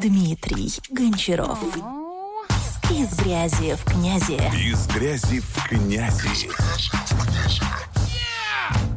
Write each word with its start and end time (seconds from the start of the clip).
Дмитрий 0.00 0.72
Гончаров. 0.90 1.62
Из 2.90 3.14
грязи 3.18 3.74
в 3.74 3.84
князи. 3.84 4.38
Из 4.56 4.86
грязи 4.86 5.40
в 5.40 5.68
князи. 5.68 6.48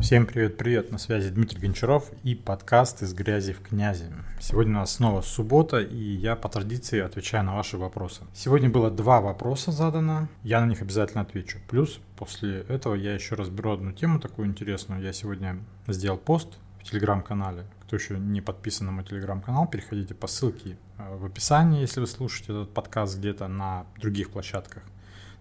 Всем 0.02 0.26
привет-привет, 0.26 0.94
на 0.94 0.97
связи 0.97 1.29
Дмитрий 1.29 1.60
Гончаров 1.60 2.05
и 2.24 2.36
подкаст 2.36 3.02
«Из 3.02 3.13
грязи 3.13 3.52
в 3.52 3.60
князи». 3.62 4.05
Сегодня 4.39 4.78
у 4.78 4.79
нас 4.79 4.94
снова 4.94 5.21
суббота, 5.21 5.81
и 5.81 5.97
я 5.97 6.38
по 6.38 6.47
традиции 6.47 7.02
отвечаю 7.02 7.43
на 7.43 7.55
ваши 7.55 7.77
вопросы. 7.77 8.21
Сегодня 8.33 8.70
было 8.70 8.89
два 8.89 9.20
вопроса 9.20 9.73
задано, 9.73 10.29
я 10.43 10.61
на 10.61 10.67
них 10.67 10.81
обязательно 10.81 11.23
отвечу. 11.23 11.57
Плюс 11.67 11.99
после 12.15 12.61
этого 12.70 12.95
я 12.95 13.13
еще 13.13 13.35
разберу 13.35 13.73
одну 13.73 13.91
тему 13.91 14.21
такую 14.21 14.47
интересную. 14.47 15.01
Я 15.01 15.11
сегодня 15.11 15.59
сделал 15.85 16.17
пост 16.17 16.47
в 16.79 16.89
телеграм-канале. 16.89 17.65
Кто 17.94 18.02
еще 18.02 18.18
не 18.18 18.41
подписан 18.41 18.88
на 18.88 18.91
мой 18.91 19.04
телеграм-канал, 19.04 19.68
переходите 19.68 20.16
по 20.16 20.26
ссылке 20.26 20.78
э, 20.98 21.16
в 21.16 21.26
описании, 21.26 21.82
если 21.82 22.00
вы 22.00 22.08
слушаете 22.08 22.52
этот 22.52 22.73
подкаст 22.73 23.20
где-то 23.20 23.48
на 23.48 23.86
других 24.00 24.31
площадках. 24.31 24.81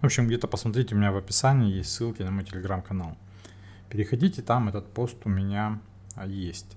В 0.02 0.04
общем, 0.04 0.26
где-то 0.26 0.48
посмотрите, 0.48 0.94
у 0.94 0.98
меня 0.98 1.12
в 1.12 1.16
описании 1.16 1.72
есть 1.72 1.90
ссылки 1.90 2.20
на 2.20 2.30
мой 2.30 2.44
телеграм-канал. 2.44 3.16
Переходите, 3.88 4.42
там 4.42 4.68
этот 4.68 4.92
пост 4.92 5.16
у 5.24 5.30
меня 5.30 5.80
а, 6.14 6.26
есть. 6.26 6.76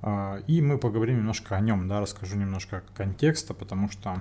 А, 0.00 0.38
и 0.46 0.62
мы 0.62 0.78
поговорим 0.78 1.18
немножко 1.18 1.56
о 1.56 1.60
нем, 1.60 1.86
да, 1.86 2.00
расскажу 2.00 2.38
немножко 2.38 2.82
контекста, 2.94 3.52
потому 3.52 3.90
что 3.90 4.18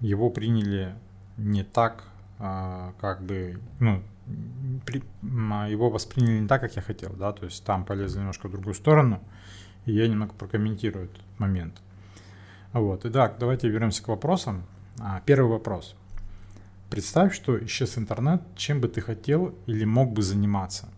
его 0.00 0.28
приняли 0.28 0.96
не 1.38 1.64
так, 1.64 2.04
а, 2.38 2.92
как 3.00 3.22
бы, 3.22 3.58
ну, 3.80 4.02
его 4.26 5.90
восприняли 5.90 6.40
не 6.40 6.48
так, 6.48 6.60
как 6.60 6.76
я 6.76 6.82
хотел, 6.82 7.12
да, 7.12 7.32
то 7.32 7.44
есть 7.44 7.64
там 7.64 7.84
полезли 7.84 8.18
немножко 8.18 8.48
в 8.48 8.52
другую 8.52 8.74
сторону, 8.74 9.22
и 9.86 9.92
я 9.92 10.08
немного 10.08 10.32
прокомментирую 10.34 11.06
этот 11.06 11.22
момент. 11.38 11.80
Вот, 12.72 13.04
итак, 13.04 13.36
давайте 13.38 13.68
вернемся 13.68 14.02
к 14.02 14.08
вопросам. 14.08 14.64
Первый 15.26 15.50
вопрос. 15.50 15.94
Представь, 16.90 17.34
что 17.34 17.62
исчез 17.64 17.98
интернет, 17.98 18.42
чем 18.56 18.80
бы 18.80 18.88
ты 18.88 19.00
хотел 19.00 19.54
или 19.66 19.84
мог 19.84 20.12
бы 20.12 20.22
заниматься. 20.22 20.88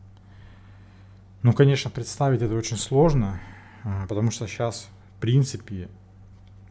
Ну, 1.43 1.53
конечно, 1.53 1.91
представить 1.91 2.43
это 2.43 2.55
очень 2.55 2.77
сложно, 2.77 3.41
а, 3.85 4.07
потому 4.07 4.31
что 4.31 4.47
сейчас, 4.47 4.89
в 5.17 5.21
принципе, 5.21 5.89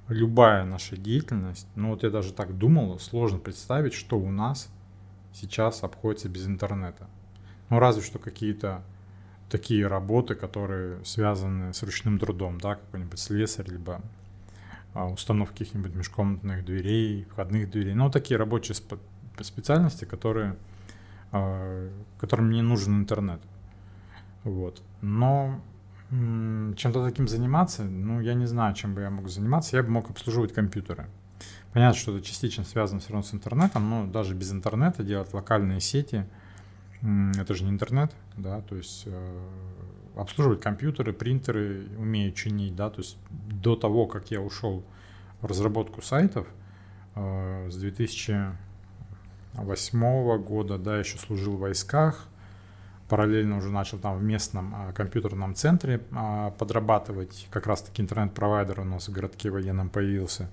любая 0.08 0.66
наша 0.66 0.98
деятельность, 0.98 1.68
ну 1.76 1.90
вот 1.90 2.04
я 2.04 2.10
даже 2.10 2.34
так 2.34 2.58
думал, 2.58 3.00
сложно 3.00 3.40
представить, 3.40 3.94
что 3.94 4.20
у 4.20 4.30
нас 4.32 4.70
сейчас 5.36 5.84
обходится 5.84 6.30
без 6.30 6.48
интернета. 6.48 7.08
Ну, 7.70 7.80
разве 7.80 8.02
что 8.02 8.20
какие-то 8.20 8.84
такие 9.50 9.86
работы, 9.88 10.36
которые 10.36 11.04
связаны 11.06 11.74
с 11.74 11.84
ручным 11.84 12.20
трудом, 12.20 12.60
да, 12.60 12.76
какой-нибудь 12.76 13.20
слесарь, 13.20 13.70
либо 13.70 14.02
а, 14.94 15.08
установка 15.08 15.54
каких-нибудь 15.54 15.94
межкомнатных 15.94 16.66
дверей, 16.66 17.26
входных 17.32 17.70
дверей. 17.70 17.94
Ну, 17.94 18.10
такие 18.10 18.38
рабочие 18.38 18.76
специальности, 19.42 20.06
которые, 20.06 20.56
а, 21.32 21.90
которым 22.20 22.50
не 22.50 22.62
нужен 22.62 22.96
интернет. 22.96 23.42
Вот. 24.44 24.82
Но 25.02 25.60
чем-то 26.10 27.04
таким 27.04 27.28
заниматься, 27.28 27.84
ну, 27.84 28.22
я 28.22 28.36
не 28.36 28.46
знаю, 28.46 28.76
чем 28.76 28.94
бы 28.94 29.02
я 29.02 29.10
мог 29.10 29.28
заниматься. 29.28 29.76
Я 29.76 29.84
бы 29.84 29.90
мог 29.90 30.10
обслуживать 30.10 30.54
компьютеры. 30.54 31.08
Понятно, 31.74 32.00
что 32.00 32.16
это 32.16 32.26
частично 32.26 32.64
связано 32.64 33.00
все 33.00 33.12
равно 33.12 33.24
с 33.24 33.34
интернетом, 33.34 33.90
но 33.90 34.08
даже 34.08 34.34
без 34.34 34.52
интернета 34.52 35.04
делать 35.04 35.34
локальные 35.34 35.82
сети, 35.82 36.26
это 37.38 37.54
же 37.54 37.66
не 37.66 37.70
интернет, 37.70 38.14
да, 38.38 38.62
то 38.62 38.76
есть 38.76 39.04
э, 39.06 39.48
обслуживать 40.16 40.62
компьютеры, 40.62 41.14
принтеры, 41.14 41.88
умею 41.98 42.32
чинить, 42.32 42.76
да, 42.76 42.90
то 42.90 43.02
есть 43.02 43.18
до 43.30 43.76
того, 43.76 44.08
как 44.08 44.32
я 44.32 44.42
ушел 44.42 44.84
в 45.42 45.46
разработку 45.46 46.02
сайтов 46.02 46.48
э, 47.16 47.70
с 47.70 47.76
2000 47.76 48.56
восьмого 49.54 50.38
года, 50.38 50.78
да, 50.78 50.98
еще 50.98 51.18
служил 51.18 51.58
в 51.58 51.60
войсках, 51.60 52.28
параллельно 53.08 53.58
уже 53.58 53.70
начал 53.70 53.98
там 53.98 54.18
в 54.18 54.24
местном 54.24 54.74
а, 54.76 54.94
компьютерном 54.94 55.56
центре 55.56 56.02
а, 56.12 56.52
подрабатывать, 56.52 57.48
как 57.52 57.68
раз-таки 57.68 58.02
интернет-провайдер 58.02 58.80
у 58.80 58.84
нас 58.84 59.08
в 59.08 59.12
городке 59.12 59.50
военном 59.50 59.90
появился. 59.90 60.50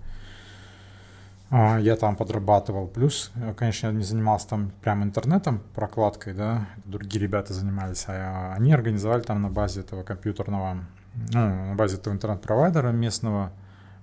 А, 1.55 1.79
я 1.79 1.97
там 1.97 2.17
подрабатывал, 2.17 2.87
плюс, 2.87 3.31
э, 3.35 3.53
конечно, 3.53 3.89
я 3.89 3.93
не 3.93 4.05
занимался 4.05 4.49
там 4.49 4.73
прям 4.81 5.03
интернетом, 5.03 5.61
прокладкой, 5.75 6.33
да, 6.33 6.67
другие 6.87 7.21
ребята 7.23 7.53
занимались, 7.53 8.07
а 8.09 8.55
они 8.57 8.73
организовали 8.73 9.21
там 9.21 9.43
на 9.43 9.51
базе 9.51 9.81
этого 9.81 10.03
компьютерного, 10.03 10.79
ну, 11.15 11.69
на 11.69 11.75
базе 11.75 11.99
этого 11.99 12.15
интернет-провайдера 12.15 12.89
местного 12.89 13.53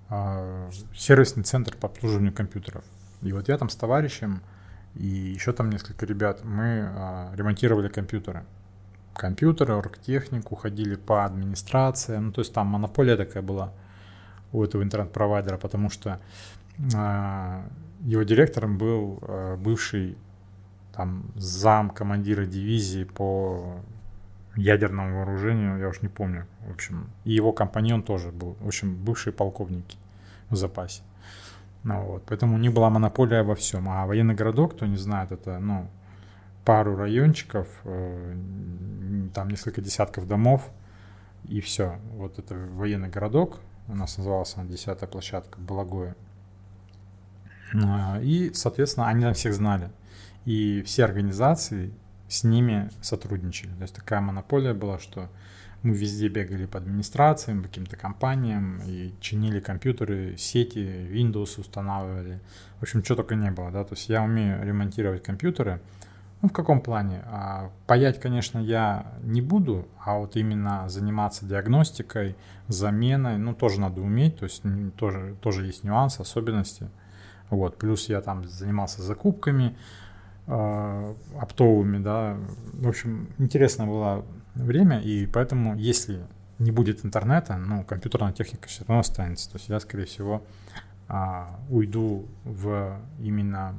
а, 0.08 0.70
сервисный 0.94 1.42
центр 1.42 1.76
по 1.76 1.88
обслуживанию 1.88 2.32
компьютеров. 2.32 2.84
И 3.20 3.32
вот 3.32 3.48
я 3.48 3.58
там 3.58 3.68
с 3.68 3.74
товарищем, 3.74 4.42
и 4.94 5.06
еще 5.06 5.52
там 5.52 5.70
несколько 5.70 6.06
ребят, 6.06 6.44
мы 6.44 6.88
а, 6.88 7.32
ремонтировали 7.34 7.88
компьютеры. 7.88 8.44
Компьютеры, 9.12 9.74
оргтехнику, 9.74 10.54
ходили 10.54 10.94
по 10.94 11.24
администрации. 11.24 12.16
Ну, 12.16 12.30
то 12.30 12.42
есть 12.42 12.54
там 12.54 12.68
монополия 12.68 13.16
такая 13.16 13.42
была 13.42 13.72
у 14.52 14.62
этого 14.62 14.84
интернет-провайдера, 14.84 15.58
потому 15.58 15.90
что 15.90 16.20
его 16.82 18.22
директором 18.22 18.78
был 18.78 19.18
а, 19.22 19.56
бывший 19.56 20.16
там 20.92 21.24
зам 21.36 21.90
командира 21.90 22.44
дивизии 22.44 23.04
по 23.04 23.80
ядерному 24.56 25.18
вооружению, 25.18 25.78
я 25.78 25.88
уж 25.88 26.02
не 26.02 26.08
помню, 26.08 26.46
в 26.66 26.72
общем, 26.72 27.10
и 27.24 27.32
его 27.32 27.52
компаньон 27.52 28.02
тоже 28.02 28.32
был, 28.32 28.56
в 28.60 28.66
общем, 28.66 28.96
бывшие 28.96 29.32
полковники 29.32 29.96
в 30.48 30.56
запасе. 30.56 31.02
Ну, 31.82 32.02
вот, 32.02 32.24
поэтому 32.26 32.58
не 32.58 32.68
была 32.68 32.90
монополия 32.90 33.42
во 33.42 33.54
всем. 33.54 33.88
А 33.88 34.06
военный 34.06 34.34
городок, 34.34 34.74
кто 34.74 34.86
не 34.86 34.96
знает, 34.96 35.32
это 35.32 35.58
ну, 35.58 35.88
пару 36.64 36.96
райончиков, 36.96 37.68
э, 37.84 38.36
там 39.32 39.48
несколько 39.48 39.80
десятков 39.80 40.26
домов, 40.26 40.68
и 41.44 41.60
все. 41.60 41.98
Вот 42.16 42.38
это 42.38 42.54
военный 42.54 43.08
городок, 43.08 43.60
у 43.88 43.94
нас 43.94 44.18
назывался 44.18 44.62
десятая 44.64 45.06
площадка 45.06 45.58
Балагоя. 45.58 46.14
А, 47.74 48.20
и, 48.22 48.52
соответственно, 48.52 49.08
они 49.08 49.22
там 49.22 49.34
всех 49.34 49.54
знали. 49.54 49.90
И 50.44 50.82
все 50.82 51.04
организации 51.04 51.92
с 52.28 52.44
ними 52.44 52.90
сотрудничали. 53.00 53.70
То 53.70 53.82
есть 53.82 53.94
такая 53.94 54.20
монополия 54.20 54.74
была, 54.74 54.98
что 54.98 55.28
мы 55.82 55.94
везде 55.94 56.28
бегали 56.28 56.66
по 56.66 56.78
администрациям, 56.78 57.62
по 57.62 57.68
каким-то 57.68 57.96
компаниям 57.96 58.80
и 58.86 59.14
чинили 59.20 59.60
компьютеры, 59.60 60.36
сети, 60.36 60.78
Windows 60.78 61.58
устанавливали. 61.58 62.40
В 62.78 62.82
общем, 62.82 63.02
что 63.02 63.16
только 63.16 63.34
не 63.34 63.50
было, 63.50 63.70
да. 63.70 63.84
То 63.84 63.94
есть 63.94 64.08
я 64.08 64.22
умею 64.22 64.62
ремонтировать 64.62 65.22
компьютеры. 65.22 65.80
Ну, 66.42 66.48
в 66.48 66.52
каком 66.52 66.80
плане? 66.80 67.22
А, 67.26 67.70
паять, 67.86 68.18
конечно, 68.18 68.58
я 68.58 69.12
не 69.22 69.42
буду, 69.42 69.86
а 70.02 70.16
вот 70.16 70.36
именно 70.36 70.88
заниматься 70.88 71.44
диагностикой, 71.44 72.34
заменой, 72.66 73.36
ну, 73.36 73.54
тоже 73.54 73.78
надо 73.78 74.00
уметь, 74.00 74.38
то 74.38 74.44
есть 74.44 74.62
тоже, 74.96 75.36
тоже 75.42 75.66
есть 75.66 75.84
нюансы, 75.84 76.20
особенности. 76.20 76.88
Вот, 77.50 77.76
плюс 77.76 78.08
я 78.08 78.20
там 78.20 78.46
занимался 78.48 79.02
закупками, 79.02 79.76
э, 80.46 81.14
оптовыми, 81.38 81.98
да. 81.98 82.36
В 82.74 82.88
общем, 82.88 83.28
интересно 83.38 83.86
была 83.86 84.22
время, 84.54 85.00
и 85.00 85.26
поэтому, 85.26 85.76
если 85.76 86.20
не 86.58 86.70
будет 86.70 87.04
интернета, 87.04 87.56
ну, 87.56 87.84
компьютерная 87.84 88.32
техника 88.32 88.68
все 88.68 88.84
равно 88.84 89.00
останется. 89.00 89.50
То 89.50 89.56
есть 89.56 89.68
я, 89.68 89.80
скорее 89.80 90.04
всего, 90.04 90.44
а, 91.08 91.58
уйду 91.70 92.26
в 92.44 93.00
именно 93.18 93.74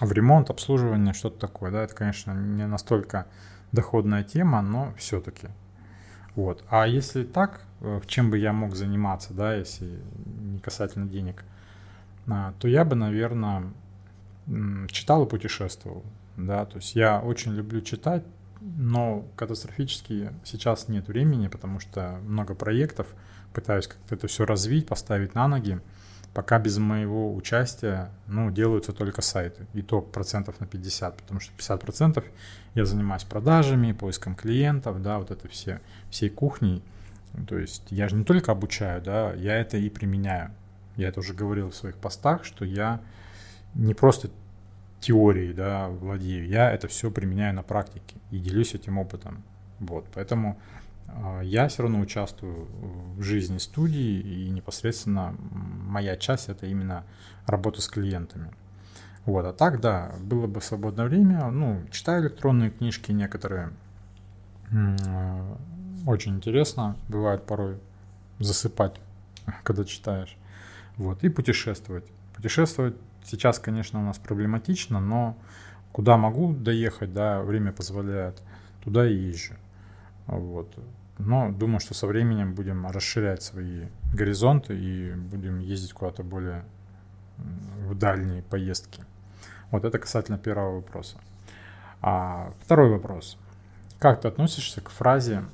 в 0.00 0.12
ремонт, 0.12 0.50
обслуживание, 0.50 1.14
что-то 1.14 1.38
такое. 1.38 1.70
Да, 1.70 1.82
это, 1.82 1.94
конечно, 1.94 2.32
не 2.32 2.66
настолько 2.66 3.26
доходная 3.72 4.24
тема, 4.24 4.62
но 4.62 4.92
все-таки. 4.96 5.48
Вот. 6.34 6.64
А 6.68 6.86
если 6.86 7.24
так, 7.24 7.62
э, 7.80 8.00
чем 8.06 8.30
бы 8.30 8.38
я 8.38 8.52
мог 8.52 8.74
заниматься, 8.74 9.32
да, 9.32 9.54
если 9.54 9.98
не 10.40 10.58
касательно 10.58 11.06
денег, 11.06 11.44
то 12.26 12.68
я 12.68 12.84
бы, 12.84 12.96
наверное, 12.96 13.72
читал 14.88 15.24
и 15.24 15.28
путешествовал. 15.28 16.04
Да, 16.36 16.66
то 16.66 16.76
есть 16.76 16.94
я 16.94 17.20
очень 17.20 17.52
люблю 17.54 17.80
читать, 17.80 18.22
но 18.60 19.26
катастрофически 19.36 20.32
сейчас 20.44 20.88
нет 20.88 21.08
времени, 21.08 21.48
потому 21.48 21.80
что 21.80 22.18
много 22.26 22.54
проектов, 22.54 23.06
пытаюсь 23.54 23.86
как-то 23.86 24.14
это 24.14 24.26
все 24.26 24.44
развить, 24.44 24.86
поставить 24.86 25.34
на 25.34 25.48
ноги. 25.48 25.80
Пока 26.34 26.58
без 26.58 26.76
моего 26.76 27.34
участия, 27.34 28.10
ну, 28.26 28.50
делаются 28.50 28.92
только 28.92 29.22
сайты. 29.22 29.66
И 29.72 29.80
то 29.80 30.02
процентов 30.02 30.60
на 30.60 30.66
50, 30.66 31.16
потому 31.16 31.40
что 31.40 31.54
50 31.56 31.80
процентов 31.80 32.24
я 32.74 32.84
занимаюсь 32.84 33.24
продажами, 33.24 33.92
поиском 33.92 34.34
клиентов, 34.34 35.00
да, 35.00 35.18
вот 35.18 35.30
это 35.30 35.48
все, 35.48 35.80
всей 36.10 36.28
кухней. 36.28 36.82
То 37.48 37.56
есть 37.56 37.84
я 37.88 38.08
же 38.08 38.16
не 38.16 38.24
только 38.24 38.52
обучаю, 38.52 39.00
да, 39.00 39.32
я 39.32 39.56
это 39.58 39.78
и 39.78 39.88
применяю. 39.88 40.50
Я 40.96 41.08
это 41.08 41.20
уже 41.20 41.34
говорил 41.34 41.70
в 41.70 41.74
своих 41.74 41.96
постах, 41.96 42.44
что 42.44 42.64
я 42.64 43.00
не 43.74 43.94
просто 43.94 44.30
теорией, 45.00 45.52
да, 45.52 45.88
владею. 45.88 46.46
Я 46.48 46.70
это 46.70 46.88
все 46.88 47.10
применяю 47.10 47.54
на 47.54 47.62
практике 47.62 48.16
и 48.30 48.38
делюсь 48.38 48.74
этим 48.74 48.98
опытом. 48.98 49.42
Вот, 49.78 50.06
поэтому 50.14 50.58
а, 51.08 51.40
я 51.40 51.68
все 51.68 51.82
равно 51.82 52.00
участвую 52.00 52.66
в 53.16 53.22
жизни 53.22 53.58
студии, 53.58 54.20
и 54.20 54.48
непосредственно 54.50 55.34
моя 55.50 56.16
часть 56.16 56.48
это 56.48 56.66
именно 56.66 57.04
работа 57.46 57.80
с 57.80 57.88
клиентами. 57.88 58.50
Вот, 59.24 59.44
а 59.44 59.52
так, 59.52 59.80
да, 59.80 60.12
было 60.20 60.46
бы 60.46 60.60
свободное 60.60 61.06
время, 61.06 61.50
ну, 61.50 61.82
читаю 61.90 62.22
электронные 62.22 62.70
книжки 62.70 63.12
некоторые, 63.12 63.70
очень 66.06 66.36
интересно, 66.36 66.96
бывает 67.08 67.44
порой 67.44 67.78
засыпать, 68.38 68.94
когда 69.64 69.84
читаешь, 69.84 70.36
вот, 70.96 71.24
и 71.24 71.28
путешествовать. 71.28 72.04
Путешествовать 72.34 72.94
сейчас, 73.24 73.58
конечно, 73.58 74.00
у 74.00 74.02
нас 74.02 74.18
проблематично, 74.18 75.00
но 75.00 75.36
куда 75.92 76.16
могу 76.16 76.52
доехать, 76.52 77.12
да, 77.12 77.42
время 77.42 77.72
позволяет, 77.72 78.42
туда 78.84 79.08
и 79.08 79.14
езжу, 79.14 79.54
вот. 80.26 80.76
Но 81.18 81.50
думаю, 81.50 81.80
что 81.80 81.94
со 81.94 82.06
временем 82.06 82.54
будем 82.54 82.86
расширять 82.86 83.42
свои 83.42 83.86
горизонты 84.12 84.78
и 84.78 85.14
будем 85.14 85.60
ездить 85.60 85.94
куда-то 85.94 86.22
более 86.22 86.64
в 87.38 87.94
дальние 87.94 88.42
поездки. 88.42 89.02
Вот 89.70 89.84
это 89.84 89.98
касательно 89.98 90.38
первого 90.38 90.76
вопроса. 90.76 91.18
А 92.02 92.52
второй 92.62 92.90
вопрос. 92.90 93.38
Как 93.98 94.20
ты 94.20 94.28
относишься 94.28 94.80
к 94.80 94.90
фразе 94.90 95.44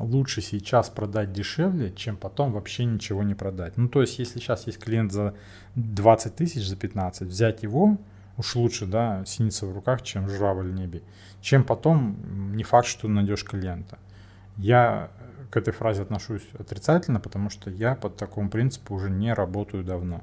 лучше 0.00 0.40
сейчас 0.40 0.88
продать 0.88 1.32
дешевле, 1.32 1.92
чем 1.92 2.16
потом 2.16 2.52
вообще 2.52 2.84
ничего 2.84 3.22
не 3.22 3.34
продать. 3.34 3.76
Ну, 3.76 3.88
то 3.88 4.00
есть, 4.00 4.18
если 4.18 4.38
сейчас 4.38 4.66
есть 4.66 4.78
клиент 4.78 5.12
за 5.12 5.34
20 5.76 6.34
тысяч, 6.34 6.66
за 6.66 6.76
15, 6.76 7.28
взять 7.28 7.62
его, 7.62 7.98
уж 8.36 8.56
лучше, 8.56 8.86
да, 8.86 9.24
синица 9.26 9.66
в 9.66 9.74
руках, 9.74 10.02
чем 10.02 10.28
журавль 10.28 10.70
в 10.70 10.74
небе, 10.74 11.02
чем 11.40 11.64
потом 11.64 12.56
не 12.56 12.64
факт, 12.64 12.86
что 12.86 13.08
найдешь 13.08 13.44
клиента. 13.44 13.98
Я 14.56 15.10
к 15.50 15.56
этой 15.56 15.72
фразе 15.72 16.02
отношусь 16.02 16.46
отрицательно, 16.58 17.20
потому 17.20 17.50
что 17.50 17.70
я 17.70 17.94
под 17.94 18.16
такому 18.16 18.48
принципу 18.48 18.94
уже 18.94 19.10
не 19.10 19.34
работаю 19.34 19.84
давно. 19.84 20.22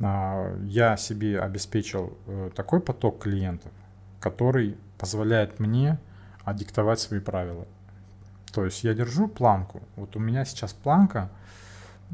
А, 0.00 0.56
я 0.64 0.96
себе 0.96 1.40
обеспечил 1.40 2.16
э, 2.26 2.50
такой 2.54 2.80
поток 2.80 3.22
клиентов, 3.22 3.70
который 4.20 4.76
позволяет 4.98 5.60
мне 5.60 5.98
диктовать 6.52 7.00
свои 7.00 7.20
правила. 7.20 7.66
То 8.54 8.64
есть 8.64 8.84
я 8.84 8.94
держу 8.94 9.26
планку. 9.26 9.82
Вот 9.96 10.14
у 10.14 10.20
меня 10.20 10.44
сейчас 10.44 10.72
планка, 10.72 11.30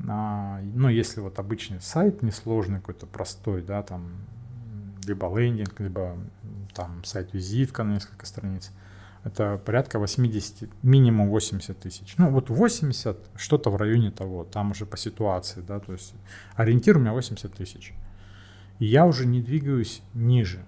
а, 0.09 0.61
ну, 0.75 0.89
если 0.89 1.21
вот 1.21 1.39
обычный 1.39 1.83
сайт, 1.83 2.23
несложный 2.23 2.79
какой-то, 2.79 3.07
простой, 3.07 3.63
да, 3.63 3.83
там, 3.83 4.11
либо 5.07 5.39
лендинг, 5.39 5.79
либо 5.81 6.17
там 6.75 7.05
сайт-визитка 7.05 7.85
на 7.85 7.93
несколько 7.93 8.25
страниц, 8.25 8.73
это 9.23 9.61
порядка 9.63 9.99
80, 9.99 10.71
минимум 10.83 11.29
80 11.29 11.79
тысяч. 11.79 12.15
Ну, 12.17 12.31
вот 12.31 12.49
80, 12.49 13.19
что-то 13.37 13.69
в 13.69 13.77
районе 13.77 14.11
того, 14.11 14.45
там 14.45 14.71
уже 14.71 14.87
по 14.87 14.97
ситуации, 14.97 15.61
да, 15.61 15.79
то 15.79 15.93
есть 15.93 16.15
ориентир 16.55 16.97
у 16.97 17.01
меня 17.01 17.13
80 17.13 17.53
тысяч. 17.53 17.93
И 18.79 18.87
я 18.87 19.05
уже 19.05 19.27
не 19.27 19.43
двигаюсь 19.43 20.01
ниже. 20.15 20.65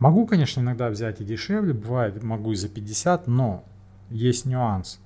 Могу, 0.00 0.26
конечно, 0.26 0.60
иногда 0.60 0.88
взять 0.88 1.20
и 1.20 1.24
дешевле, 1.24 1.72
бывает, 1.72 2.20
могу 2.24 2.50
и 2.50 2.56
за 2.56 2.68
50, 2.68 3.28
но 3.28 3.64
есть 4.10 4.46
нюанс. 4.46 5.00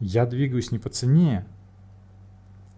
Я 0.00 0.26
двигаюсь 0.26 0.70
не 0.70 0.78
по 0.78 0.90
цене, 0.90 1.46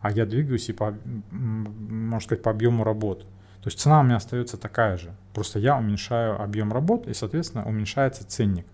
а 0.01 0.11
я 0.11 0.27
двигаюсь 0.27 0.69
и 0.69 0.73
по, 0.73 0.97
можно 1.31 2.21
сказать, 2.21 2.43
по 2.43 2.51
объему 2.51 2.85
работ. 2.85 3.27
То 3.63 3.69
есть 3.69 3.81
цена 3.81 4.01
у 4.01 4.05
меня 4.05 4.17
остается 4.17 4.57
такая 4.57 4.97
же. 4.97 5.15
Просто 5.35 5.59
я 5.59 5.77
уменьшаю 5.77 6.41
объем 6.41 6.73
работ 6.73 7.09
и, 7.09 7.15
соответственно, 7.15 7.65
уменьшается 7.65 8.25
ценник. 8.25 8.67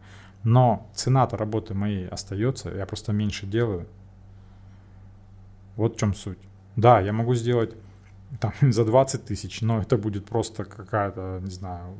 Но 0.44 0.90
цена-то 0.94 1.36
работы 1.36 1.72
моей 1.72 2.08
остается, 2.08 2.70
я 2.70 2.84
просто 2.84 3.12
меньше 3.12 3.46
делаю. 3.46 3.86
Вот 5.76 5.96
в 5.96 5.98
чем 5.98 6.14
суть. 6.14 6.38
Да, 6.76 7.00
я 7.00 7.12
могу 7.12 7.34
сделать 7.34 7.74
там, 8.40 8.52
за 8.72 8.84
20 8.84 9.24
тысяч, 9.24 9.62
но 9.62 9.80
это 9.80 9.96
будет 9.96 10.26
просто 10.26 10.64
какая-то, 10.64 11.40
не 11.42 11.50
знаю, 11.50 11.94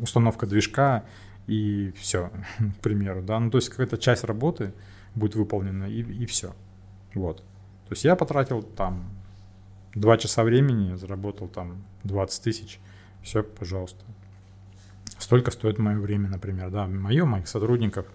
установка 0.00 0.46
движка 0.46 1.04
и 1.46 1.92
все, 1.96 2.30
к 2.78 2.80
примеру, 2.80 3.22
да. 3.22 3.38
Ну, 3.40 3.50
то 3.50 3.58
есть 3.58 3.68
какая-то 3.68 3.98
часть 3.98 4.24
работы 4.24 4.72
будет 5.14 5.34
выполнена 5.34 5.84
и, 5.84 6.00
и 6.00 6.26
все. 6.26 6.54
Вот. 7.14 7.38
То 7.38 7.92
есть 7.92 8.04
я 8.04 8.16
потратил 8.16 8.62
там 8.62 9.04
2 9.94 10.18
часа 10.18 10.44
времени, 10.44 10.94
заработал 10.94 11.48
там 11.48 11.82
20 12.04 12.42
тысяч, 12.42 12.80
все, 13.22 13.42
пожалуйста. 13.42 14.04
Столько 15.18 15.50
стоит 15.50 15.78
мое 15.78 15.98
время, 15.98 16.28
например, 16.28 16.70
да, 16.70 16.86
мое, 16.86 17.24
моих 17.24 17.46
сотрудников. 17.46 18.06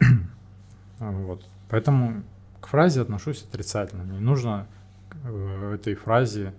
вот. 0.98 1.44
Поэтому 1.68 2.22
к 2.60 2.68
фразе 2.68 3.02
отношусь 3.02 3.42
отрицательно. 3.42 4.02
Не 4.02 4.20
нужно 4.20 4.66
э, 5.24 5.74
этой 5.74 5.94
фразе 5.94 6.54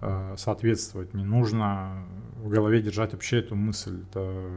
э, 0.00 0.34
соответствовать, 0.36 1.14
не 1.14 1.24
нужно 1.24 2.04
в 2.36 2.48
голове 2.48 2.82
держать 2.82 3.12
вообще 3.12 3.38
эту 3.38 3.54
мысль. 3.54 4.02
Это 4.10 4.50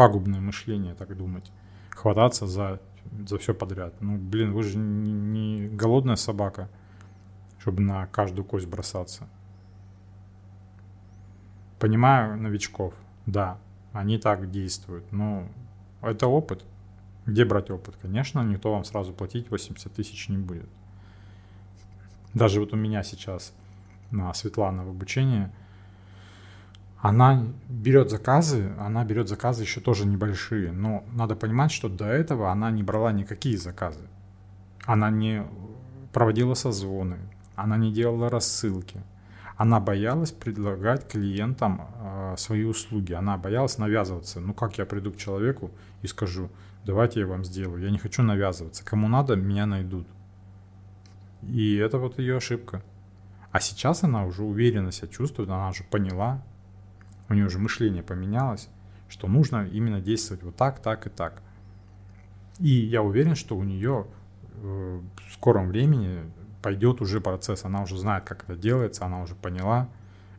пагубное 0.00 0.40
мышление, 0.40 0.94
так 0.94 1.14
думать. 1.14 1.52
Хвататься 1.90 2.46
за, 2.46 2.80
за 3.28 3.36
все 3.36 3.52
подряд. 3.52 3.92
Ну, 4.00 4.16
блин, 4.16 4.54
вы 4.54 4.62
же 4.62 4.78
не, 4.78 5.12
не 5.12 5.68
голодная 5.68 6.16
собака, 6.16 6.70
чтобы 7.58 7.82
на 7.82 8.06
каждую 8.06 8.46
кость 8.46 8.66
бросаться. 8.66 9.28
Понимаю 11.78 12.38
новичков, 12.38 12.94
да, 13.26 13.58
они 13.92 14.16
так 14.16 14.50
действуют, 14.50 15.12
но 15.12 15.46
это 16.00 16.28
опыт. 16.28 16.64
Где 17.26 17.44
брать 17.44 17.70
опыт? 17.70 17.96
Конечно, 18.00 18.40
никто 18.40 18.72
вам 18.72 18.84
сразу 18.84 19.12
платить 19.12 19.50
80 19.50 19.92
тысяч 19.92 20.30
не 20.30 20.38
будет. 20.38 20.70
Даже 22.32 22.58
вот 22.60 22.72
у 22.72 22.76
меня 22.76 23.02
сейчас 23.02 23.52
на 24.10 24.32
Светлана 24.32 24.82
в 24.82 24.88
обучении– 24.88 25.50
она 27.02 27.46
берет 27.68 28.10
заказы, 28.10 28.72
она 28.78 29.04
берет 29.04 29.28
заказы 29.28 29.62
еще 29.62 29.80
тоже 29.80 30.06
небольшие, 30.06 30.70
но 30.70 31.02
надо 31.12 31.34
понимать, 31.34 31.72
что 31.72 31.88
до 31.88 32.04
этого 32.04 32.50
она 32.50 32.70
не 32.70 32.82
брала 32.82 33.10
никакие 33.10 33.56
заказы. 33.56 34.06
Она 34.84 35.10
не 35.10 35.46
проводила 36.12 36.54
созвоны, 36.54 37.16
она 37.56 37.78
не 37.78 37.92
делала 37.92 38.28
рассылки. 38.28 39.00
Она 39.56 39.78
боялась 39.80 40.32
предлагать 40.32 41.06
клиентам 41.06 41.82
э, 41.82 42.34
свои 42.38 42.64
услуги, 42.64 43.12
она 43.12 43.36
боялась 43.36 43.78
навязываться. 43.78 44.40
Ну 44.40 44.54
как 44.54 44.78
я 44.78 44.86
приду 44.86 45.12
к 45.12 45.16
человеку 45.16 45.70
и 46.02 46.06
скажу, 46.06 46.50
давайте 46.84 47.20
я 47.20 47.26
вам 47.26 47.44
сделаю, 47.44 47.82
я 47.82 47.90
не 47.90 47.98
хочу 47.98 48.22
навязываться, 48.22 48.84
кому 48.84 49.08
надо, 49.08 49.36
меня 49.36 49.66
найдут. 49.66 50.06
И 51.42 51.76
это 51.76 51.98
вот 51.98 52.18
ее 52.18 52.38
ошибка. 52.38 52.82
А 53.52 53.60
сейчас 53.60 54.02
она 54.02 54.24
уже 54.24 54.42
уверенно 54.42 54.92
себя 54.92 55.08
чувствует, 55.08 55.50
она 55.50 55.68
уже 55.68 55.84
поняла, 55.84 56.42
у 57.30 57.34
нее 57.34 57.46
уже 57.46 57.58
мышление 57.58 58.02
поменялось, 58.02 58.68
что 59.08 59.28
нужно 59.28 59.66
именно 59.66 60.00
действовать 60.00 60.42
вот 60.42 60.56
так, 60.56 60.80
так 60.80 61.06
и 61.06 61.10
так. 61.10 61.42
И 62.58 62.68
я 62.68 63.02
уверен, 63.02 63.36
что 63.36 63.56
у 63.56 63.62
нее 63.62 64.06
э, 64.56 65.00
в 65.28 65.32
скором 65.32 65.68
времени 65.68 66.30
пойдет 66.60 67.00
уже 67.00 67.20
процесс, 67.20 67.64
она 67.64 67.82
уже 67.82 67.96
знает, 67.96 68.24
как 68.24 68.44
это 68.44 68.56
делается, 68.56 69.06
она 69.06 69.22
уже 69.22 69.34
поняла, 69.34 69.88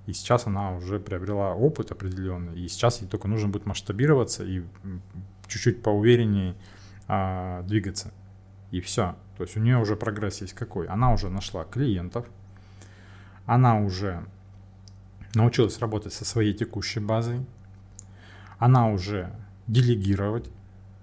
и 0.06 0.14
сейчас 0.14 0.46
она 0.46 0.76
уже 0.76 1.00
приобрела 1.00 1.56
опыт 1.56 1.92
определенный, 1.92 2.60
и 2.60 2.68
сейчас 2.68 3.02
ей 3.02 3.08
только 3.08 3.28
нужно 3.28 3.50
будет 3.50 3.66
масштабироваться 3.66 4.44
и 4.44 4.64
чуть-чуть 5.48 5.82
поувереннее 5.82 6.56
а, 7.08 7.64
двигаться. 7.64 8.12
И 8.72 8.82
все. 8.82 9.16
То 9.38 9.44
есть 9.44 9.58
у 9.58 9.60
нее 9.60 9.78
уже 9.78 9.96
прогресс 9.96 10.42
есть 10.42 10.54
какой? 10.54 10.88
Она 10.88 11.12
уже 11.14 11.30
нашла 11.30 11.64
клиентов, 11.64 12.26
она 13.46 13.80
уже 13.80 14.26
научилась 15.34 15.80
работать 15.80 16.14
со 16.14 16.26
своей 16.26 16.54
текущей 16.54 17.00
базой. 17.00 17.46
Она 18.60 18.90
уже 18.90 19.34
делегировать 19.68 20.50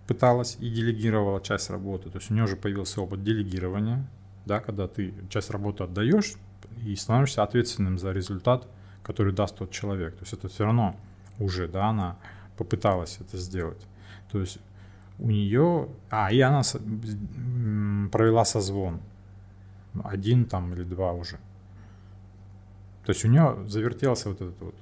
пыталась 0.09 0.57
и 0.59 0.71
делегировала 0.71 1.41
часть 1.41 1.71
работы. 1.71 2.11
То 2.11 2.19
есть 2.19 2.31
у 2.31 2.35
нее 2.35 2.45
уже 2.45 2.57
появился 2.57 3.01
опыт 3.03 3.23
делегирования, 3.23 4.09
да, 4.47 4.59
когда 4.59 4.89
ты 4.89 5.15
часть 5.29 5.51
работы 5.51 5.85
отдаешь 5.85 6.33
и 6.83 6.97
становишься 6.97 7.43
ответственным 7.43 7.99
за 7.99 8.13
результат, 8.13 8.67
который 9.03 9.35
даст 9.35 9.57
тот 9.57 9.71
человек. 9.71 10.15
То 10.15 10.23
есть 10.23 10.33
это 10.33 10.49
все 10.49 10.65
равно 10.65 10.97
уже, 11.39 11.69
да, 11.69 11.89
она 11.89 12.17
попыталась 12.57 13.19
это 13.21 13.37
сделать. 13.37 13.87
То 14.33 14.41
есть 14.41 14.59
у 15.19 15.29
нее, 15.29 15.89
а, 16.09 16.33
и 16.33 16.41
она 16.41 16.63
провела 18.11 18.45
созвон, 18.47 19.01
один 20.03 20.47
там 20.47 20.73
или 20.73 20.85
два 20.85 21.13
уже. 21.13 21.39
То 23.09 23.13
есть 23.13 23.25
у 23.25 23.29
нее 23.29 23.57
завертелся 23.67 24.29
вот 24.29 24.43
этот 24.43 24.61
вот, 24.61 24.75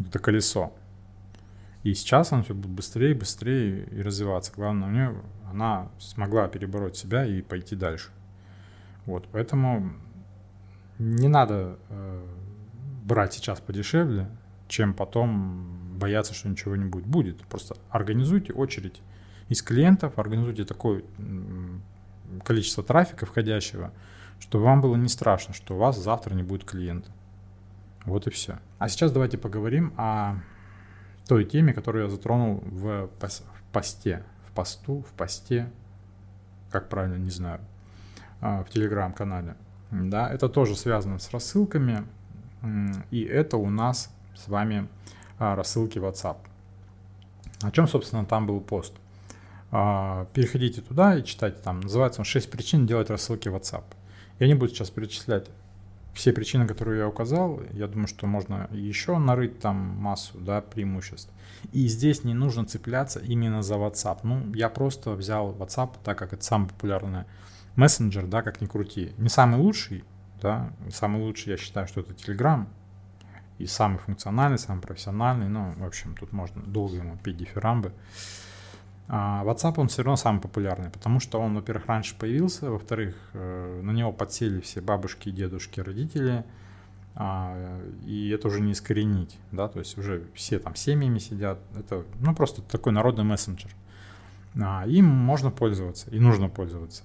это 0.00 0.18
колесо. 0.18 0.72
И 1.82 1.92
сейчас 1.92 2.32
она 2.32 2.42
все 2.42 2.54
будет 2.54 2.70
быстрее, 2.70 3.14
быстрее 3.14 3.84
и 3.84 4.00
развиваться. 4.00 4.50
Главное, 4.56 4.88
у 4.88 4.90
нее 4.90 5.22
она 5.52 5.90
смогла 5.98 6.48
перебороть 6.48 6.96
себя 6.96 7.26
и 7.26 7.42
пойти 7.42 7.76
дальше. 7.76 8.08
Вот, 9.04 9.28
поэтому 9.30 9.92
не 10.98 11.28
надо 11.28 11.78
э, 11.90 12.26
брать 13.04 13.34
сейчас 13.34 13.60
подешевле, 13.60 14.30
чем 14.66 14.94
потом 14.94 15.98
бояться, 15.98 16.32
что 16.32 16.48
ничего 16.48 16.76
не 16.76 16.86
будет. 16.86 17.04
Будет. 17.04 17.42
Просто 17.42 17.76
организуйте 17.90 18.54
очередь 18.54 19.02
из 19.50 19.60
клиентов, 19.60 20.18
организуйте 20.18 20.64
такое 20.64 21.02
количество 22.42 22.82
трафика 22.82 23.26
входящего, 23.26 23.92
чтобы 24.40 24.64
вам 24.64 24.80
было 24.80 24.96
не 24.96 25.10
страшно, 25.10 25.52
что 25.52 25.74
у 25.74 25.78
вас 25.78 26.02
завтра 26.02 26.34
не 26.34 26.42
будет 26.42 26.64
клиента. 26.64 27.10
Вот 28.08 28.26
и 28.26 28.30
все. 28.30 28.58
А 28.78 28.88
сейчас 28.88 29.12
давайте 29.12 29.38
поговорим 29.38 29.92
о 29.96 30.36
той 31.26 31.44
теме, 31.44 31.74
которую 31.74 32.04
я 32.04 32.10
затронул 32.10 32.62
в 32.64 33.10
посте, 33.72 34.24
в 34.46 34.52
посту, 34.52 35.02
в 35.02 35.12
посте, 35.12 35.70
как 36.70 36.88
правильно, 36.88 37.16
не 37.16 37.30
знаю, 37.30 37.60
а, 38.40 38.64
в 38.64 38.70
телеграм-канале. 38.70 39.56
Да, 39.90 40.30
это 40.30 40.48
тоже 40.48 40.74
связано 40.74 41.18
с 41.18 41.30
рассылками, 41.30 42.04
и 43.10 43.22
это 43.22 43.56
у 43.56 43.68
нас 43.70 44.10
с 44.34 44.48
вами 44.48 44.88
а, 45.38 45.54
рассылки 45.54 45.98
WhatsApp. 45.98 46.38
О 47.62 47.70
чем, 47.70 47.88
собственно, 47.88 48.24
там 48.24 48.46
был 48.46 48.60
пост? 48.60 48.94
А, 49.70 50.26
переходите 50.32 50.80
туда 50.80 51.16
и 51.16 51.24
читайте 51.24 51.58
там. 51.62 51.80
Называется 51.80 52.20
он 52.20 52.24
«6 52.24 52.48
причин 52.48 52.86
делать 52.86 53.10
рассылки 53.10 53.48
WhatsApp». 53.48 53.84
Я 54.38 54.46
не 54.46 54.54
буду 54.54 54.72
сейчас 54.72 54.90
перечислять 54.90 55.50
все 56.18 56.32
причины, 56.32 56.66
которые 56.66 56.98
я 56.98 57.08
указал. 57.08 57.60
Я 57.70 57.86
думаю, 57.86 58.08
что 58.08 58.26
можно 58.26 58.68
еще 58.72 59.18
нарыть 59.18 59.60
там 59.60 59.76
массу 59.76 60.36
да, 60.40 60.60
преимуществ. 60.60 61.32
И 61.70 61.86
здесь 61.86 62.24
не 62.24 62.34
нужно 62.34 62.64
цепляться 62.64 63.20
именно 63.20 63.62
за 63.62 63.74
WhatsApp. 63.74 64.18
Ну, 64.24 64.52
я 64.52 64.68
просто 64.68 65.12
взял 65.12 65.52
WhatsApp, 65.52 65.92
так 66.02 66.18
как 66.18 66.32
это 66.32 66.42
самый 66.42 66.70
популярный 66.70 67.24
мессенджер, 67.76 68.26
да, 68.26 68.42
как 68.42 68.60
ни 68.60 68.66
крути. 68.66 69.12
Не 69.16 69.28
самый 69.28 69.60
лучший, 69.60 70.02
да, 70.42 70.72
самый 70.90 71.22
лучший 71.22 71.52
я 71.52 71.56
считаю, 71.56 71.86
что 71.86 72.00
это 72.00 72.14
Telegram. 72.14 72.66
И 73.58 73.66
самый 73.66 73.98
функциональный, 73.98 74.58
самый 74.58 74.80
профессиональный. 74.80 75.48
Ну, 75.48 75.70
в 75.76 75.84
общем, 75.84 76.16
тут 76.16 76.32
можно 76.32 76.60
долго 76.62 76.96
ему 76.96 77.16
пить 77.16 77.36
дифирамбы. 77.36 77.92
А 79.10 79.42
WhatsApp, 79.44 79.74
он 79.78 79.88
все 79.88 80.02
равно 80.02 80.16
самый 80.16 80.40
популярный, 80.40 80.90
потому 80.90 81.18
что 81.18 81.40
он, 81.40 81.54
во-первых, 81.54 81.86
раньше 81.86 82.14
появился, 82.14 82.70
во-вторых, 82.70 83.16
э, 83.32 83.80
на 83.82 83.90
него 83.92 84.12
подсели 84.12 84.60
все 84.60 84.82
бабушки, 84.82 85.30
дедушки, 85.30 85.80
родители, 85.80 86.44
а, 87.14 87.80
и 88.04 88.28
это 88.28 88.48
уже 88.48 88.60
не 88.60 88.72
искоренить, 88.72 89.38
да, 89.50 89.68
то 89.68 89.78
есть 89.78 89.96
уже 89.96 90.24
все 90.34 90.58
там 90.58 90.74
семьями 90.74 91.18
сидят, 91.18 91.58
это, 91.74 92.04
ну, 92.20 92.34
просто 92.34 92.60
такой 92.60 92.92
народный 92.92 93.24
мессенджер. 93.24 93.70
А, 94.60 94.86
им 94.86 95.06
можно 95.06 95.50
пользоваться, 95.50 96.10
и 96.10 96.20
нужно 96.20 96.50
пользоваться. 96.50 97.02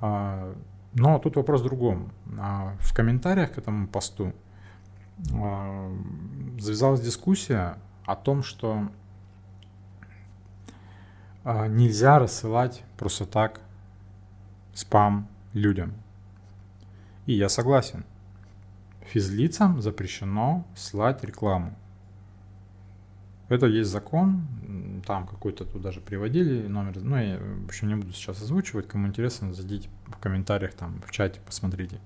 Но 0.00 1.18
тут 1.22 1.36
вопрос 1.36 1.62
в 1.62 1.64
другом. 1.64 2.10
В 2.26 2.94
комментариях 2.94 3.52
к 3.52 3.58
этому 3.58 3.86
посту 3.88 4.32
завязалась 6.58 7.00
дискуссия 7.00 7.78
о 8.04 8.14
том, 8.14 8.42
что 8.42 8.74
а, 8.74 8.90
нельзя 11.46 12.18
рассылать 12.18 12.82
просто 12.96 13.24
так 13.24 13.60
спам 14.74 15.28
людям. 15.52 15.94
И 17.26 17.34
я 17.34 17.48
согласен. 17.48 18.04
Физлицам 19.02 19.80
запрещено 19.80 20.66
слать 20.74 21.22
рекламу. 21.22 21.76
Это 23.48 23.66
есть 23.66 23.90
закон, 23.90 25.02
там 25.06 25.28
какой-то 25.28 25.64
тут 25.64 25.80
даже 25.80 26.00
приводили 26.00 26.66
номер, 26.66 27.00
ну 27.00 27.16
я 27.16 27.38
в 27.38 27.66
общем 27.66 27.86
не 27.86 27.94
буду 27.94 28.12
сейчас 28.12 28.42
озвучивать, 28.42 28.88
кому 28.88 29.06
интересно, 29.06 29.54
зайдите 29.54 29.88
в 30.06 30.16
комментариях 30.18 30.74
там 30.74 31.00
в 31.06 31.12
чате, 31.12 31.40
посмотрите. 31.46 32.00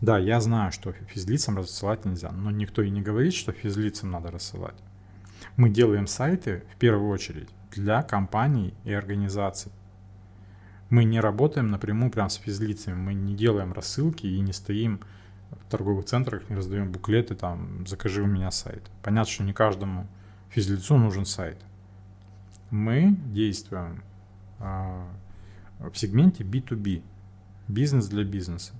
Да, 0.00 0.16
я 0.16 0.40
знаю, 0.40 0.70
что 0.70 0.92
физлицам 0.92 1.58
рассылать 1.58 2.04
нельзя, 2.04 2.30
но 2.30 2.52
никто 2.52 2.82
и 2.82 2.90
не 2.90 3.02
говорит, 3.02 3.34
что 3.34 3.50
физлицам 3.50 4.12
надо 4.12 4.30
рассылать. 4.30 4.76
Мы 5.56 5.70
делаем 5.70 6.06
сайты 6.06 6.64
в 6.74 6.78
первую 6.78 7.10
очередь 7.10 7.48
для 7.70 8.02
компаний 8.02 8.74
и 8.84 8.92
организаций. 8.92 9.72
Мы 10.88 11.04
не 11.04 11.20
работаем 11.20 11.70
напрямую 11.70 12.10
прям 12.10 12.30
с 12.30 12.36
физлицами, 12.36 12.94
мы 12.94 13.14
не 13.14 13.34
делаем 13.36 13.72
рассылки 13.72 14.26
и 14.26 14.40
не 14.40 14.52
стоим 14.52 15.00
в 15.50 15.70
торговых 15.70 16.06
центрах, 16.06 16.48
не 16.50 16.56
раздаем 16.56 16.90
буклеты, 16.90 17.34
там, 17.34 17.86
закажи 17.86 18.22
у 18.22 18.26
меня 18.26 18.50
сайт. 18.50 18.90
Понятно, 19.02 19.30
что 19.30 19.44
не 19.44 19.52
каждому 19.52 20.06
физлицу 20.48 20.96
нужен 20.96 21.24
сайт. 21.26 21.58
Мы 22.70 23.16
действуем 23.26 24.02
э, 24.58 25.06
в 25.78 25.94
сегменте 25.94 26.44
B2B, 26.44 27.02
бизнес 27.68 28.08
для 28.08 28.24
бизнеса. 28.24 28.74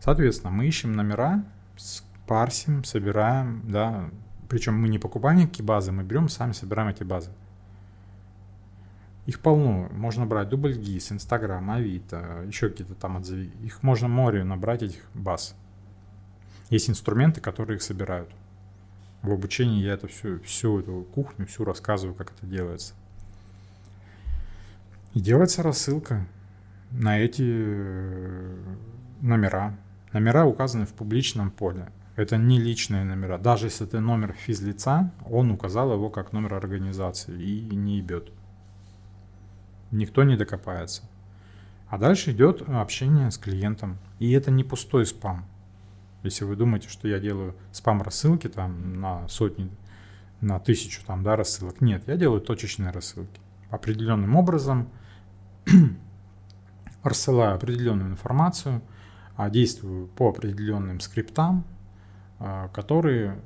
Соответственно, 0.00 0.50
мы 0.52 0.66
ищем 0.66 0.92
номера, 0.92 1.44
парсим, 2.26 2.84
собираем, 2.84 3.62
да, 3.64 4.10
причем 4.48 4.74
мы 4.74 4.88
не 4.88 4.98
покупаем 4.98 5.38
никакие 5.38 5.64
базы, 5.64 5.92
мы 5.92 6.02
берем, 6.02 6.28
сами 6.28 6.52
собираем 6.52 6.88
эти 6.88 7.02
базы. 7.02 7.30
Их 9.26 9.40
полно. 9.40 9.88
Можно 9.92 10.26
брать 10.26 10.50
Дубльгиз, 10.50 11.12
Инстаграм, 11.12 11.70
Авито, 11.70 12.44
еще 12.46 12.68
какие-то 12.68 12.94
там 12.94 13.16
отзывы. 13.16 13.50
Их 13.62 13.82
можно 13.82 14.06
море 14.06 14.44
набрать, 14.44 14.82
этих 14.82 15.02
баз. 15.14 15.56
Есть 16.68 16.90
инструменты, 16.90 17.40
которые 17.40 17.76
их 17.76 17.82
собирают. 17.82 18.30
В 19.22 19.32
обучении 19.32 19.82
я 19.82 19.94
это 19.94 20.08
всю, 20.08 20.40
всю 20.40 20.80
эту 20.80 21.06
кухню, 21.14 21.46
всю 21.46 21.64
рассказываю, 21.64 22.14
как 22.14 22.32
это 22.32 22.46
делается. 22.46 22.94
И 25.14 25.20
делается 25.20 25.62
рассылка 25.62 26.26
на 26.90 27.18
эти 27.18 27.42
э, 27.46 28.56
номера. 29.22 29.74
Номера 30.12 30.44
указаны 30.44 30.84
в 30.84 30.92
публичном 30.92 31.50
поле. 31.50 31.90
Это 32.16 32.36
не 32.36 32.60
личные 32.60 33.04
номера. 33.04 33.38
Даже 33.38 33.66
если 33.66 33.86
это 33.86 34.00
номер 34.00 34.32
физлица, 34.32 35.12
он 35.28 35.50
указал 35.50 35.92
его 35.92 36.10
как 36.10 36.32
номер 36.32 36.54
организации 36.54 37.40
и 37.42 37.74
не 37.74 37.98
ебет 37.98 38.30
никто 39.94 40.24
не 40.24 40.36
докопается. 40.36 41.02
А 41.88 41.98
дальше 41.98 42.32
идет 42.32 42.62
общение 42.68 43.30
с 43.30 43.38
клиентом. 43.38 43.98
И 44.18 44.30
это 44.32 44.50
не 44.50 44.64
пустой 44.64 45.06
спам. 45.06 45.46
Если 46.22 46.44
вы 46.44 46.56
думаете, 46.56 46.88
что 46.88 47.06
я 47.06 47.20
делаю 47.20 47.54
спам-рассылки 47.72 48.48
там 48.48 49.00
на 49.00 49.28
сотни, 49.28 49.70
на 50.40 50.58
тысячу 50.58 51.04
там, 51.06 51.22
да, 51.22 51.36
рассылок. 51.36 51.80
Нет, 51.80 52.04
я 52.06 52.16
делаю 52.16 52.40
точечные 52.40 52.90
рассылки. 52.90 53.40
Определенным 53.70 54.34
образом 54.36 54.88
рассылаю 57.02 57.54
определенную 57.54 58.10
информацию, 58.10 58.82
а 59.36 59.50
действую 59.50 60.08
по 60.08 60.30
определенным 60.30 61.00
скриптам, 61.00 61.64
которые, 62.38 63.40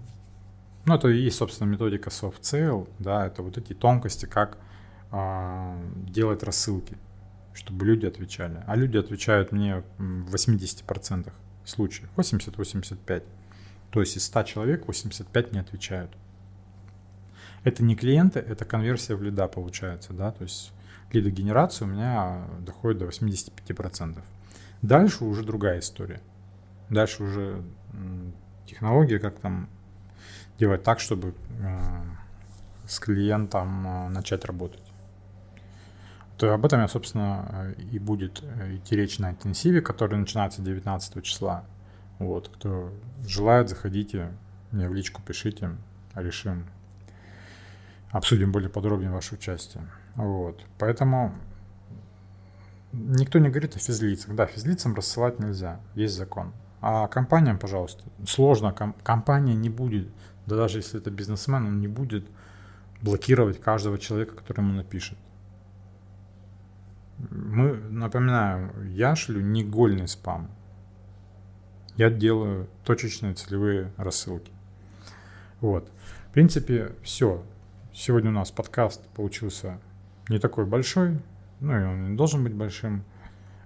ну, 0.86 0.94
это 0.94 1.08
и 1.08 1.18
есть, 1.18 1.36
собственно, 1.36 1.68
методика 1.68 2.10
soft 2.10 2.40
sale, 2.42 2.88
да, 2.98 3.26
это 3.26 3.42
вот 3.42 3.58
эти 3.58 3.74
тонкости, 3.74 4.26
как 4.26 4.58
а, 5.10 5.78
делать 5.94 6.42
рассылки, 6.42 6.96
чтобы 7.54 7.86
люди 7.86 8.06
отвечали. 8.06 8.62
А 8.66 8.76
люди 8.76 8.96
отвечают 8.96 9.52
мне 9.52 9.82
в 9.98 10.34
80% 10.34 11.32
случаев, 11.64 12.08
80-85%. 12.16 13.22
То 13.90 14.00
есть 14.00 14.16
из 14.16 14.24
100 14.24 14.42
человек 14.42 14.86
85 14.86 15.52
не 15.52 15.60
отвечают. 15.60 16.10
Это 17.64 17.82
не 17.82 17.96
клиенты, 17.96 18.38
это 18.38 18.64
конверсия 18.64 19.14
в 19.14 19.22
лида 19.22 19.48
получается, 19.48 20.12
да, 20.12 20.30
то 20.30 20.44
есть 20.44 20.72
лидогенерация 21.12 21.86
у 21.86 21.90
меня 21.90 22.44
доходит 22.60 22.98
до 22.98 23.06
85%. 23.06 24.22
Дальше 24.82 25.24
уже 25.24 25.42
другая 25.42 25.80
история. 25.80 26.20
Дальше 26.90 27.24
уже 27.24 27.62
технология, 28.68 29.18
как 29.18 29.38
там 29.38 29.68
делать 30.58 30.82
так, 30.82 31.00
чтобы 31.00 31.34
э, 31.60 32.02
с 32.86 32.98
клиентом 33.00 33.86
э, 33.86 34.08
начать 34.08 34.44
работать 34.44 34.88
то 36.38 36.54
об 36.54 36.64
этом 36.64 36.80
я, 36.80 36.88
собственно, 36.88 37.74
и 37.92 37.98
будет 37.98 38.44
идти 38.70 38.94
речь 38.94 39.18
на 39.18 39.30
интенсиве, 39.30 39.80
который 39.80 40.16
начинается 40.18 40.62
19 40.62 41.22
числа. 41.24 41.64
Вот, 42.20 42.48
кто 42.48 42.92
желает, 43.26 43.68
заходите, 43.68 44.32
мне 44.70 44.88
в 44.88 44.94
личку 44.94 45.20
пишите, 45.20 45.70
решим, 46.14 46.66
обсудим 48.10 48.52
более 48.52 48.70
подробнее 48.70 49.10
ваше 49.10 49.34
участие. 49.34 49.84
Вот, 50.14 50.64
поэтому 50.78 51.34
никто 52.92 53.40
не 53.40 53.48
говорит 53.48 53.74
о 53.74 53.80
физлицах. 53.80 54.34
Да, 54.36 54.46
физлицам 54.46 54.94
рассылать 54.94 55.40
нельзя, 55.40 55.80
есть 55.96 56.14
закон. 56.14 56.52
А 56.80 57.08
компаниям, 57.08 57.58
пожалуйста, 57.58 58.04
сложно, 58.26 58.72
ком- 58.72 58.94
компания 59.02 59.54
не 59.54 59.68
будет, 59.68 60.08
да 60.46 60.56
даже 60.56 60.78
если 60.78 61.00
это 61.00 61.10
бизнесмен, 61.10 61.66
он 61.66 61.80
не 61.80 61.88
будет 61.88 62.26
блокировать 63.02 63.60
каждого 63.60 63.98
человека, 63.98 64.36
который 64.36 64.60
ему 64.60 64.74
напишет. 64.74 65.18
Мы, 67.18 67.74
напоминаю, 67.74 68.72
я 68.90 69.16
шлю 69.16 69.40
не 69.40 69.64
гольный 69.64 70.06
спам. 70.06 70.50
Я 71.96 72.10
делаю 72.10 72.68
точечные 72.84 73.34
целевые 73.34 73.92
рассылки. 73.96 74.52
Вот. 75.60 75.90
В 76.28 76.32
принципе, 76.32 76.92
все. 77.02 77.42
Сегодня 77.92 78.30
у 78.30 78.34
нас 78.34 78.52
подкаст 78.52 79.04
получился 79.08 79.80
не 80.28 80.38
такой 80.38 80.64
большой, 80.64 81.18
ну 81.58 81.72
и 81.72 81.84
он 81.84 82.10
не 82.10 82.16
должен 82.16 82.44
быть 82.44 82.54
большим. 82.54 83.02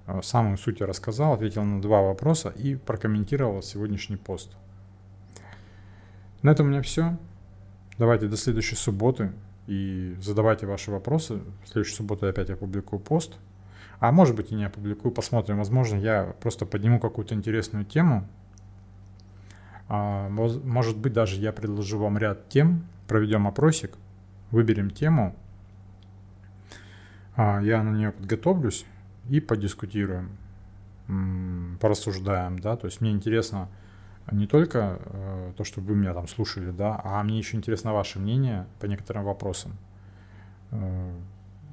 А, 0.07 0.23
самую 0.23 0.57
суть 0.57 0.81
я 0.81 0.87
рассказал, 0.87 1.35
ответил 1.35 1.65
на 1.65 1.81
два 1.81 2.03
вопроса 2.03 2.51
и 2.51 2.75
прокомментировал 2.75 3.63
сегодняшний 3.63 4.17
пост. 4.17 4.57
На 6.43 6.51
этом 6.51 6.67
у 6.67 6.69
меня 6.71 6.83
все. 6.83 7.17
Давайте 7.99 8.27
до 8.27 8.37
следующей 8.37 8.77
субботы. 8.77 9.33
и 9.69 10.17
задавайте 10.21 10.67
ваши 10.67 10.91
вопросы. 10.91 11.41
В 11.65 11.69
следующую 11.69 11.97
субботу 11.97 12.27
опять 12.27 12.51
опубликую 12.51 12.99
пост. 12.99 13.39
А 14.01 14.11
может 14.11 14.35
быть 14.35 14.51
и 14.51 14.57
не 14.57 14.65
опубликую, 14.65 15.13
посмотрим. 15.13 15.59
Возможно, 15.59 15.97
я 15.97 16.35
просто 16.41 16.67
подниму 16.67 16.99
какую-то 16.99 17.37
интересную 17.37 17.85
тему. 17.85 18.27
А, 19.89 20.29
может 20.29 20.97
быть, 20.97 21.13
даже 21.13 21.37
я 21.37 21.53
предложу 21.53 21.99
вам 21.99 22.19
ряд 22.19 22.49
тем, 22.49 22.85
проведем 23.07 23.47
опросик, 23.47 23.97
выберем 24.51 24.91
тему, 24.91 25.37
а, 27.37 27.61
я 27.61 27.83
на 27.83 27.91
нее 27.91 28.11
подготовлюсь 28.11 28.85
и 29.29 29.41
подискутируем, 29.41 30.37
порассуждаем, 31.81 32.59
да, 32.59 32.77
то 32.77 32.87
есть 32.87 33.01
мне 33.01 33.11
интересно 33.11 33.69
не 34.31 34.47
только 34.47 34.99
э, 35.01 35.53
то, 35.57 35.65
что 35.65 35.81
вы 35.81 35.97
меня 35.97 36.15
там 36.15 36.29
слушали, 36.29 36.71
да, 36.71 37.01
а 37.03 37.23
мне 37.23 37.39
еще 37.39 37.57
интересно 37.57 37.93
ваше 37.93 38.19
мнение 38.19 38.67
по 38.79 38.87
некоторым 38.87 39.25
вопросам. 39.25 39.73
Э, 40.71 41.13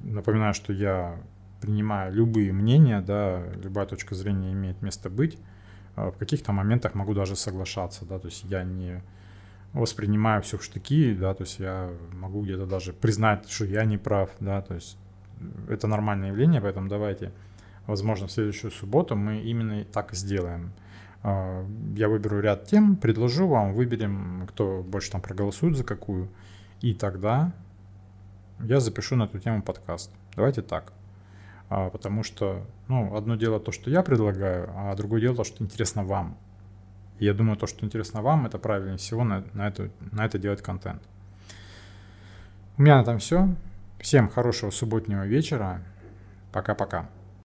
напоминаю, 0.02 0.52
что 0.54 0.72
я 0.72 1.20
принимаю 1.60 2.12
любые 2.12 2.52
мнения, 2.52 3.00
да, 3.00 3.42
любая 3.62 3.86
точка 3.86 4.14
зрения 4.14 4.52
имеет 4.52 4.82
место 4.82 5.10
быть. 5.10 5.38
Э, 5.96 6.10
в 6.10 6.18
каких-то 6.18 6.52
моментах 6.52 6.94
могу 6.94 7.14
даже 7.14 7.36
соглашаться, 7.36 8.04
да, 8.04 8.18
то 8.18 8.26
есть 8.26 8.44
я 8.44 8.64
не 8.64 9.00
воспринимаю 9.72 10.42
все 10.42 10.58
в 10.58 10.64
штыки, 10.64 11.14
да, 11.14 11.32
то 11.34 11.44
есть 11.44 11.60
я 11.60 11.90
могу 12.12 12.42
где-то 12.42 12.66
даже 12.66 12.92
признать, 12.92 13.48
что 13.48 13.64
я 13.64 13.84
не 13.84 13.98
прав, 13.98 14.30
да, 14.40 14.60
то 14.62 14.74
есть 14.74 14.98
это 15.68 15.86
нормальное 15.86 16.28
явление, 16.28 16.60
поэтому 16.60 16.88
давайте, 16.88 17.32
возможно, 17.86 18.26
в 18.26 18.32
следующую 18.32 18.70
субботу 18.70 19.16
мы 19.16 19.40
именно 19.40 19.84
так 19.84 20.12
и 20.12 20.16
сделаем. 20.16 20.72
А, 21.22 21.64
я 21.96 22.08
выберу 22.08 22.40
ряд 22.40 22.66
тем, 22.66 22.96
предложу 22.96 23.46
вам, 23.46 23.72
выберем, 23.72 24.46
кто 24.48 24.82
больше 24.82 25.10
там 25.10 25.20
проголосует 25.20 25.76
за 25.76 25.84
какую, 25.84 26.28
и 26.80 26.94
тогда 26.94 27.52
я 28.60 28.80
запишу 28.80 29.16
на 29.16 29.24
эту 29.24 29.38
тему 29.38 29.62
подкаст. 29.62 30.10
Давайте 30.36 30.62
так. 30.62 30.92
А, 31.68 31.88
потому 31.90 32.22
что, 32.22 32.66
ну, 32.88 33.16
одно 33.16 33.36
дело 33.36 33.60
то, 33.60 33.72
что 33.72 33.90
я 33.90 34.02
предлагаю, 34.02 34.70
а 34.74 34.94
другое 34.96 35.20
дело 35.20 35.36
то, 35.36 35.44
что 35.44 35.62
интересно 35.62 36.04
вам. 36.04 36.36
И 37.18 37.24
я 37.26 37.34
думаю, 37.34 37.56
то, 37.56 37.66
что 37.66 37.84
интересно 37.84 38.22
вам, 38.22 38.46
это 38.46 38.58
правильнее 38.58 38.96
всего 38.96 39.24
на, 39.24 39.44
на, 39.52 39.68
это, 39.68 39.90
на 40.10 40.24
это 40.24 40.38
делать 40.38 40.62
контент. 40.62 41.02
У 42.76 42.82
меня 42.82 42.96
на 42.96 43.02
этом 43.02 43.18
все. 43.18 43.54
Всем 44.00 44.28
хорошего 44.28 44.70
субботнего 44.70 45.26
вечера. 45.26 45.82
Пока-пока. 46.52 47.08